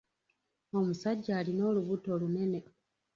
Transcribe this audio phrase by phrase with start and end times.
[0.77, 2.59] Omusajja alina olubuto olunene.